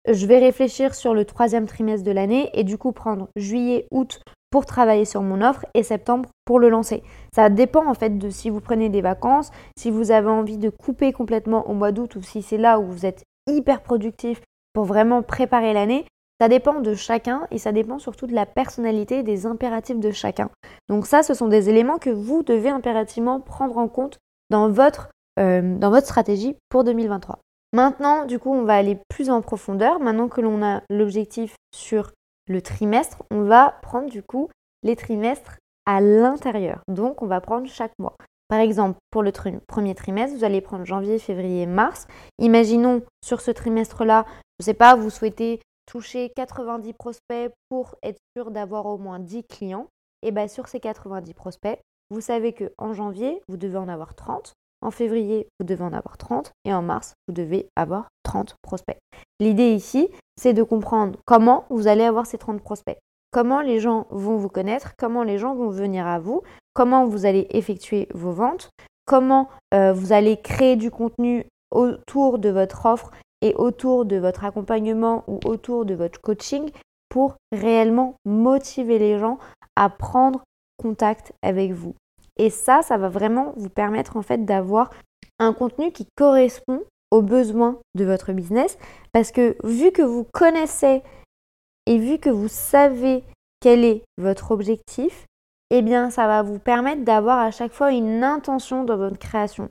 [0.08, 4.22] je vais réfléchir sur le troisième trimestre de l'année et du coup prendre juillet, août
[4.50, 7.04] pour travailler sur mon offre et septembre pour le lancer.
[7.36, 10.70] Ça dépend en fait de si vous prenez des vacances, si vous avez envie de
[10.70, 14.42] couper complètement au mois d'août ou si c'est là où vous êtes hyper productif
[14.74, 16.06] pour vraiment préparer l'année.
[16.41, 20.12] Ça dépend de chacun et ça dépend surtout de la personnalité et des impératifs de
[20.12, 20.49] chacun.
[20.88, 25.10] Donc ça, ce sont des éléments que vous devez impérativement prendre en compte dans votre,
[25.39, 27.39] euh, dans votre stratégie pour 2023.
[27.73, 29.99] Maintenant, du coup, on va aller plus en profondeur.
[29.99, 32.12] Maintenant que l'on a l'objectif sur
[32.47, 34.49] le trimestre, on va prendre du coup
[34.82, 36.80] les trimestres à l'intérieur.
[36.88, 38.15] Donc, on va prendre chaque mois.
[38.47, 39.32] Par exemple, pour le
[39.67, 42.08] premier trimestre, vous allez prendre janvier, février, mars.
[42.39, 44.25] Imaginons sur ce trimestre-là,
[44.60, 49.19] je ne sais pas, vous souhaitez toucher 90 prospects pour être sûr d'avoir au moins
[49.19, 49.88] 10 clients,
[50.21, 51.80] et bien sur ces 90 prospects,
[52.12, 55.93] vous savez que en janvier, vous devez en avoir 30, en février, vous devez en
[55.93, 58.99] avoir 30 et en mars, vous devez avoir 30 prospects.
[59.39, 62.99] L'idée ici, c'est de comprendre comment vous allez avoir ces 30 prospects.
[63.32, 66.41] Comment les gens vont vous connaître, comment les gens vont venir à vous,
[66.73, 68.69] comment vous allez effectuer vos ventes,
[69.06, 74.43] comment euh, vous allez créer du contenu autour de votre offre et autour de votre
[74.43, 76.69] accompagnement ou autour de votre coaching
[77.10, 79.39] pour réellement motiver les gens
[79.75, 80.43] à prendre
[80.78, 81.95] contact avec vous.
[82.38, 84.89] Et ça, ça va vraiment vous permettre en fait d'avoir
[85.39, 88.78] un contenu qui correspond aux besoins de votre business
[89.12, 91.02] parce que vu que vous connaissez
[91.86, 93.23] et vu que vous savez
[93.62, 95.25] quel est votre objectif,
[95.71, 99.69] eh bien ça va vous permettre d'avoir à chaque fois une intention dans votre création.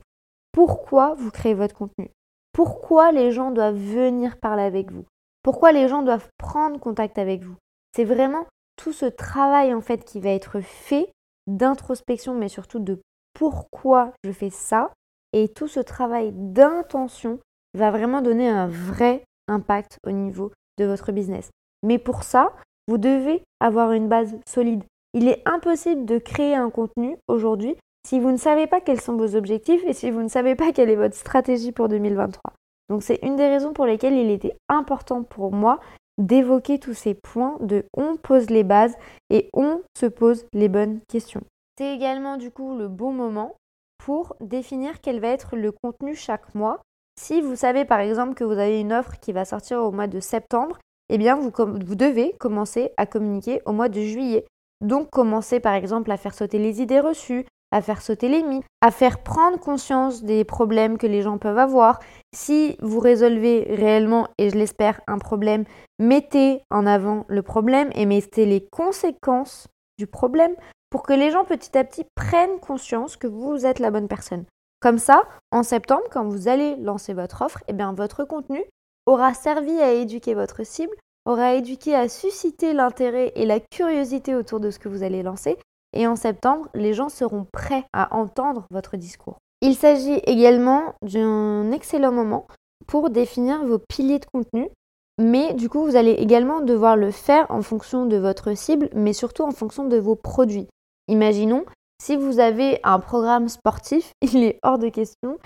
[0.53, 2.11] Pourquoi vous créez votre contenu?
[2.59, 5.05] Pourquoi les gens doivent venir parler avec vous?
[5.45, 7.55] Pourquoi les gens doivent prendre contact avec vous?
[7.95, 11.09] C'est vraiment tout ce travail en fait qui va être fait
[11.47, 13.01] d'introspection, mais surtout de
[13.33, 14.91] pourquoi je fais ça.
[15.33, 17.39] Et tout ce travail d'intention
[17.75, 21.51] va vraiment donner un vrai impact au niveau de votre business.
[21.85, 22.57] Mais pour ça,
[22.89, 24.83] vous devez avoir une base solide.
[25.15, 29.17] Il est impossible de créer un contenu aujourd'hui si vous ne savez pas quels sont
[29.17, 32.53] vos objectifs et si vous ne savez pas quelle est votre stratégie pour 2023.
[32.89, 35.81] Donc c'est une des raisons pour lesquelles il était important pour moi
[36.17, 38.97] d'évoquer tous ces points de on pose les bases
[39.31, 41.43] et on se pose les bonnes questions.
[41.79, 43.55] C'est également du coup le bon moment
[43.99, 46.81] pour définir quel va être le contenu chaque mois.
[47.21, 50.07] Si vous savez par exemple que vous avez une offre qui va sortir au mois
[50.07, 54.45] de septembre, eh bien vous, vous devez commencer à communiquer au mois de juillet.
[54.81, 58.65] Donc commencez par exemple à faire sauter les idées reçues, à faire sauter les mythes,
[58.81, 62.01] à faire prendre conscience des problèmes que les gens peuvent avoir.
[62.35, 65.65] Si vous résolvez réellement, et je l'espère, un problème,
[65.99, 70.55] mettez en avant le problème et mettez les conséquences du problème
[70.91, 74.45] pour que les gens petit à petit prennent conscience que vous êtes la bonne personne.
[74.81, 78.63] Comme ça, en septembre, quand vous allez lancer votre offre, eh bien, votre contenu
[79.07, 80.95] aura servi à éduquer votre cible,
[81.27, 85.59] aura éduqué à susciter l'intérêt et la curiosité autour de ce que vous allez lancer,
[85.93, 89.39] et en septembre, les gens seront prêts à entendre votre discours.
[89.61, 92.47] Il s'agit également d'un excellent moment
[92.87, 94.69] pour définir vos piliers de contenu,
[95.21, 99.13] mais du coup, vous allez également devoir le faire en fonction de votre cible, mais
[99.13, 100.69] surtout en fonction de vos produits.
[101.09, 101.65] Imaginons,
[102.01, 105.39] si vous avez un programme sportif, il est hors de question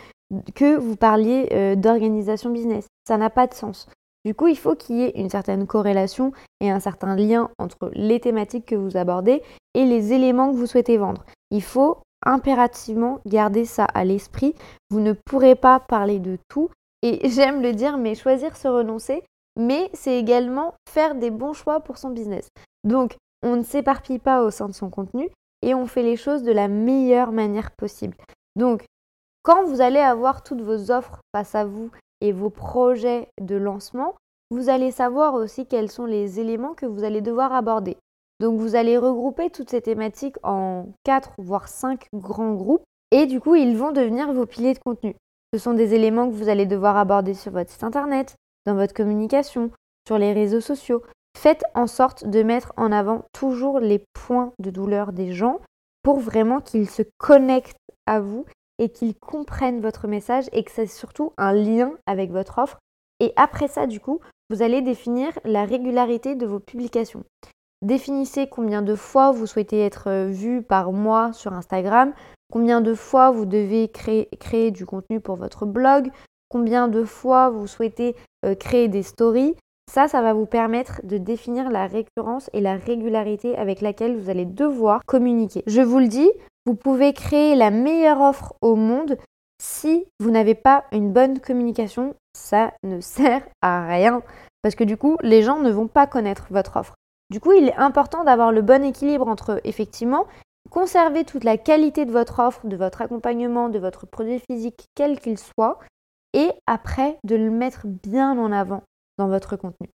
[0.54, 2.86] que vous parliez euh, d'organisation business.
[3.06, 3.86] Ça n'a pas de sens.
[4.24, 7.90] Du coup, il faut qu'il y ait une certaine corrélation et un certain lien entre
[7.94, 9.42] les thématiques que vous abordez
[9.74, 11.24] et les éléments que vous souhaitez vendre.
[11.50, 14.54] Il faut impérativement garder ça à l'esprit.
[14.90, 16.70] Vous ne pourrez pas parler de tout.
[17.02, 19.22] Et j'aime le dire, mais choisir se renoncer,
[19.58, 22.48] mais c'est également faire des bons choix pour son business.
[22.84, 25.28] Donc, on ne s'éparpille pas au sein de son contenu
[25.62, 28.16] et on fait les choses de la meilleure manière possible.
[28.54, 28.84] Donc,
[29.42, 31.90] quand vous allez avoir toutes vos offres face à vous
[32.22, 34.14] et vos projets de lancement,
[34.50, 37.96] vous allez savoir aussi quels sont les éléments que vous allez devoir aborder.
[38.40, 43.40] Donc vous allez regrouper toutes ces thématiques en 4 voire 5 grands groupes et du
[43.40, 45.16] coup ils vont devenir vos piliers de contenu.
[45.52, 48.94] Ce sont des éléments que vous allez devoir aborder sur votre site internet, dans votre
[48.94, 49.70] communication,
[50.06, 51.02] sur les réseaux sociaux.
[51.36, 55.60] Faites en sorte de mettre en avant toujours les points de douleur des gens
[56.02, 58.44] pour vraiment qu'ils se connectent à vous
[58.82, 62.80] et qu'ils comprennent votre message et que c'est surtout un lien avec votre offre.
[63.20, 64.18] Et après ça, du coup,
[64.50, 67.22] vous allez définir la régularité de vos publications.
[67.80, 72.12] Définissez combien de fois vous souhaitez être euh, vu par mois sur Instagram,
[72.52, 76.10] combien de fois vous devez créer, du contenu pour votre blog,
[76.48, 79.54] combien de fois vous souhaitez euh, créer des stories.
[79.92, 84.30] Ça, ça va vous permettre de définir la récurrence et la régularité avec laquelle vous
[84.30, 85.62] allez devoir communiquer.
[85.66, 86.30] Je vous le dis,
[86.64, 89.18] vous pouvez créer la meilleure offre au monde
[89.60, 94.22] si vous n'avez pas une bonne communication, ça ne sert à rien
[94.62, 96.94] parce que du coup, les gens ne vont pas connaître votre offre.
[97.30, 100.24] Du coup, il est important d'avoir le bon équilibre entre effectivement
[100.70, 105.20] conserver toute la qualité de votre offre, de votre accompagnement, de votre produit physique, quel
[105.20, 105.78] qu'il soit,
[106.32, 108.82] et après de le mettre bien en avant
[109.18, 109.88] dans votre contenu.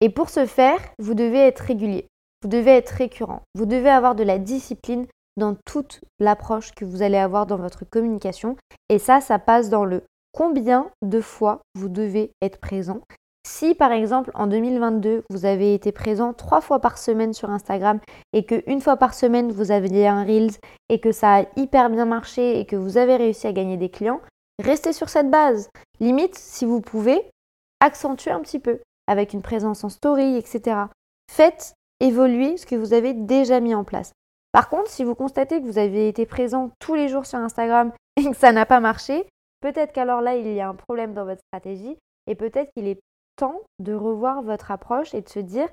[0.00, 2.06] Et pour ce faire, vous devez être régulier,
[2.42, 7.02] vous devez être récurrent, vous devez avoir de la discipline dans toute l'approche que vous
[7.02, 8.56] allez avoir dans votre communication.
[8.88, 13.00] Et ça, ça passe dans le combien de fois vous devez être présent.
[13.44, 17.98] Si par exemple en 2022 vous avez été présent trois fois par semaine sur Instagram
[18.32, 20.52] et que une fois par semaine vous aviez un Reels
[20.88, 23.88] et que ça a hyper bien marché et que vous avez réussi à gagner des
[23.88, 24.20] clients,
[24.62, 25.70] restez sur cette base.
[25.98, 27.20] Limite, si vous pouvez,
[27.82, 30.82] accentuer un petit peu avec une présence en story, etc.
[31.30, 34.12] Faites évoluer ce que vous avez déjà mis en place.
[34.52, 37.92] Par contre, si vous constatez que vous avez été présent tous les jours sur Instagram
[38.16, 39.26] et que ça n'a pas marché,
[39.60, 43.00] peut-être qu'alors là, il y a un problème dans votre stratégie et peut-être qu'il est
[43.36, 45.68] temps de revoir votre approche et de se dire,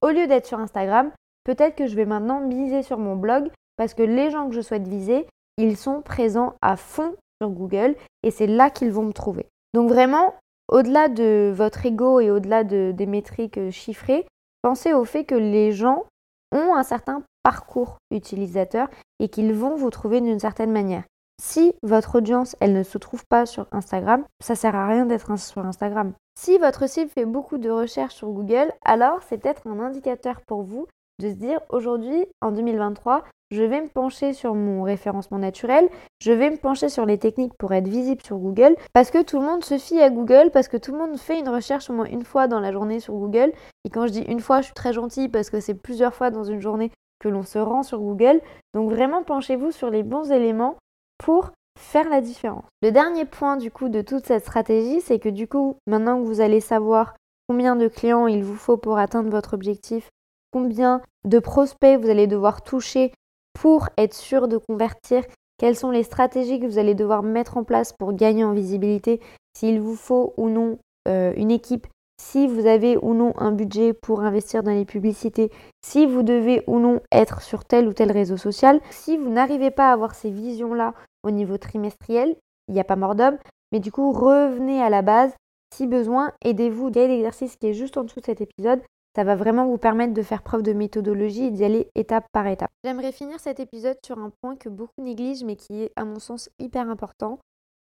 [0.00, 1.10] au lieu d'être sur Instagram,
[1.44, 4.60] peut-être que je vais maintenant miser sur mon blog parce que les gens que je
[4.60, 5.26] souhaite viser,
[5.58, 9.46] ils sont présents à fond sur Google et c'est là qu'ils vont me trouver.
[9.74, 10.34] Donc vraiment,
[10.68, 14.26] au-delà de votre ego et au-delà de, des métriques chiffrées,
[14.62, 16.04] pensez au fait que les gens
[16.52, 18.88] ont un certain parcours utilisateur
[19.20, 21.04] et qu'ils vont vous trouver d'une certaine manière.
[21.42, 25.36] Si votre audience, elle ne se trouve pas sur Instagram, ça sert à rien d'être
[25.38, 26.12] sur Instagram.
[26.38, 30.62] Si votre cible fait beaucoup de recherches sur Google, alors c'est peut-être un indicateur pour
[30.62, 30.86] vous
[31.20, 35.88] de se dire aujourd'hui, en 2023, je vais me pencher sur mon référencement naturel,
[36.20, 39.38] je vais me pencher sur les techniques pour être visible sur Google, parce que tout
[39.38, 41.92] le monde se fie à Google, parce que tout le monde fait une recherche au
[41.92, 43.52] moins une fois dans la journée sur Google.
[43.84, 46.30] Et quand je dis une fois, je suis très gentille parce que c'est plusieurs fois
[46.30, 48.40] dans une journée que l'on se rend sur Google.
[48.74, 50.76] Donc vraiment penchez-vous sur les bons éléments
[51.18, 52.64] pour faire la différence.
[52.82, 56.26] Le dernier point du coup de toute cette stratégie, c'est que du coup, maintenant que
[56.26, 57.14] vous allez savoir
[57.48, 60.10] combien de clients il vous faut pour atteindre votre objectif,
[60.54, 63.12] combien de prospects vous allez devoir toucher
[63.58, 65.24] pour être sûr de convertir,
[65.58, 69.20] quelles sont les stratégies que vous allez devoir mettre en place pour gagner en visibilité,
[69.56, 70.78] s'il vous faut ou non
[71.08, 71.88] euh, une équipe
[72.22, 75.50] si vous avez ou non un budget pour investir dans les publicités,
[75.84, 78.80] si vous devez ou non être sur tel ou tel réseau social.
[78.90, 80.94] Si vous n'arrivez pas à avoir ces visions-là
[81.24, 82.36] au niveau trimestriel,
[82.68, 83.38] il n'y a pas mort d'homme,
[83.72, 85.32] Mais du coup, revenez à la base.
[85.74, 86.90] Si besoin, aidez-vous.
[86.90, 88.80] Il y a l'exercice qui est juste en dessous de cet épisode.
[89.16, 92.46] Ça va vraiment vous permettre de faire preuve de méthodologie et d'y aller étape par
[92.48, 92.70] étape.
[92.82, 96.18] J'aimerais finir cet épisode sur un point que beaucoup négligent mais qui est à mon
[96.18, 97.38] sens hyper important,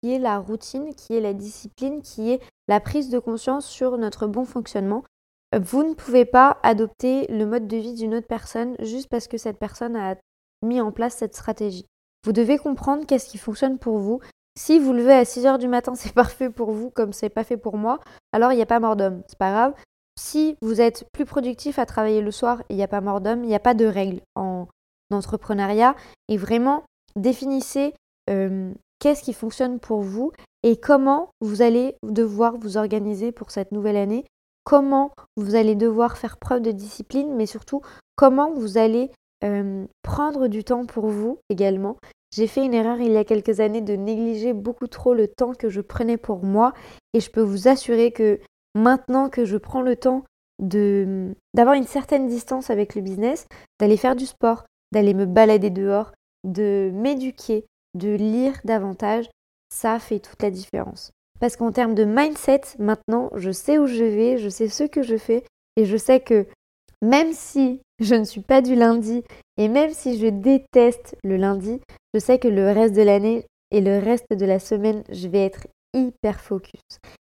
[0.01, 3.97] qui est la routine, qui est la discipline, qui est la prise de conscience sur
[3.97, 5.03] notre bon fonctionnement.
[5.57, 9.37] Vous ne pouvez pas adopter le mode de vie d'une autre personne juste parce que
[9.37, 10.15] cette personne a
[10.61, 11.85] mis en place cette stratégie.
[12.25, 14.19] Vous devez comprendre qu'est-ce qui fonctionne pour vous.
[14.57, 17.43] Si vous levez à 6 heures du matin, c'est parfait pour vous comme c'est pas
[17.43, 17.99] fait pour moi,
[18.31, 19.23] alors il n'y a pas mort d'homme.
[19.27, 19.73] C'est pas grave.
[20.19, 23.43] Si vous êtes plus productif à travailler le soir, il n'y a pas mort d'homme,
[23.43, 24.67] il n'y a pas de règles en
[25.11, 25.95] entrepreneuriat.
[26.27, 26.83] Et vraiment,
[27.15, 27.93] définissez
[28.29, 30.31] euh, qu'est-ce qui fonctionne pour vous
[30.63, 34.25] et comment vous allez devoir vous organiser pour cette nouvelle année,
[34.63, 37.81] comment vous allez devoir faire preuve de discipline, mais surtout
[38.15, 39.11] comment vous allez
[39.43, 41.97] euh, prendre du temps pour vous également.
[42.33, 45.53] J'ai fait une erreur il y a quelques années de négliger beaucoup trop le temps
[45.53, 46.73] que je prenais pour moi
[47.13, 48.39] et je peux vous assurer que
[48.77, 50.23] maintenant que je prends le temps
[50.59, 53.47] de d'avoir une certaine distance avec le business,
[53.79, 56.11] d'aller faire du sport, d'aller me balader dehors,
[56.43, 57.65] de m'éduquer,
[57.95, 59.29] de lire davantage,
[59.69, 61.11] ça fait toute la différence.
[61.39, 65.03] Parce qu'en termes de mindset, maintenant, je sais où je vais, je sais ce que
[65.03, 65.43] je fais
[65.75, 66.47] et je sais que
[67.03, 69.23] même si je ne suis pas du lundi
[69.57, 71.79] et même si je déteste le lundi,
[72.13, 75.45] je sais que le reste de l'année et le reste de la semaine, je vais
[75.45, 76.81] être hyper focus.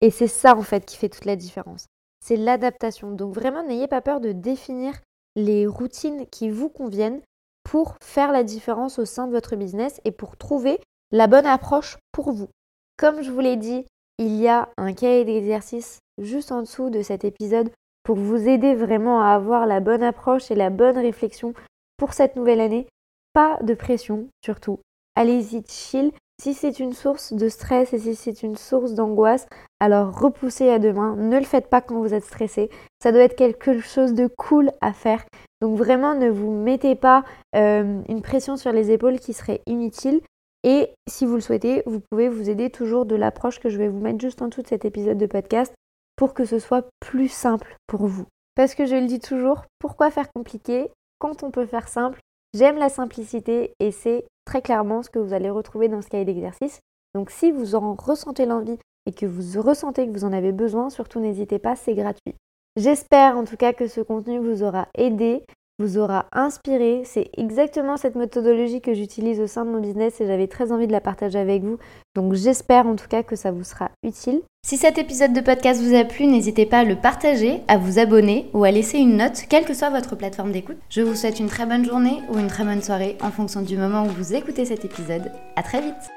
[0.02, 1.86] Et c'est ça en fait qui fait toute la différence.
[2.24, 3.12] C'est l'adaptation.
[3.12, 5.00] Donc vraiment, n'ayez pas peur de définir
[5.36, 7.22] les routines qui vous conviennent
[7.64, 10.80] pour faire la différence au sein de votre business et pour trouver
[11.12, 12.50] la bonne approche pour vous.
[12.98, 13.86] Comme je vous l'ai dit,
[14.18, 17.72] il y a un cahier d'exercice juste en dessous de cet épisode
[18.04, 21.54] pour vous aider vraiment à avoir la bonne approche et la bonne réflexion
[21.98, 22.88] pour cette nouvelle année.
[23.34, 24.80] Pas de pression surtout.
[25.16, 26.12] Allez-y chill.
[26.42, 29.46] Si c'est une source de stress et si c'est une source d'angoisse,
[29.80, 31.16] alors repoussez à demain.
[31.16, 32.72] Ne le faites pas quand vous êtes stressé.
[33.00, 35.24] Ça doit être quelque chose de cool à faire.
[35.62, 37.24] Donc vraiment, ne vous mettez pas
[37.56, 40.20] euh, une pression sur les épaules qui serait inutile.
[40.64, 43.88] Et si vous le souhaitez, vous pouvez vous aider toujours de l'approche que je vais
[43.88, 45.76] vous mettre juste en dessous de cet épisode de podcast
[46.16, 48.26] pour que ce soit plus simple pour vous.
[48.56, 50.90] Parce que je le dis toujours, pourquoi faire compliqué
[51.20, 52.20] quand on peut faire simple?
[52.56, 56.26] J'aime la simplicité et c'est très clairement ce que vous allez retrouver dans ce cahier
[56.26, 56.80] d'exercice.
[57.14, 60.90] Donc si vous en ressentez l'envie et que vous ressentez que vous en avez besoin,
[60.90, 62.36] surtout n'hésitez pas, c'est gratuit.
[62.78, 65.44] J'espère en tout cas que ce contenu vous aura aidé
[65.82, 67.02] vous aura inspiré.
[67.06, 70.88] C'est exactement cette méthodologie que j'utilise au sein de mon business et j'avais très envie
[70.88, 71.78] de la partager avec vous.
[72.16, 74.42] Donc j'espère en tout cas que ça vous sera utile.
[74.64, 78.00] Si cet épisode de podcast vous a plu, n'hésitez pas à le partager, à vous
[78.00, 80.78] abonner ou à laisser une note, quelle que soit votre plateforme d'écoute.
[80.90, 83.76] Je vous souhaite une très bonne journée ou une très bonne soirée en fonction du
[83.76, 85.32] moment où vous écoutez cet épisode.
[85.56, 86.12] À très vite